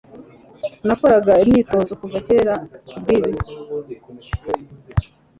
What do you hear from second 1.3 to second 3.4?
imyitozo kuva kera kubwibi.